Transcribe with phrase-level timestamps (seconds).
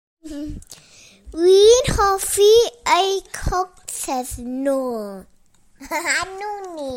[1.41, 2.51] Wi'n hoffi
[3.01, 4.31] eu coctêls
[4.65, 4.81] nhw.